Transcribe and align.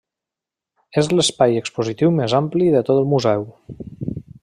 És 1.01 1.09
l'espai 1.19 1.53
expositiu 1.61 2.15
més 2.21 2.35
ampli 2.41 2.73
de 2.77 2.85
tot 2.91 3.05
el 3.07 3.09
museu. 3.15 3.49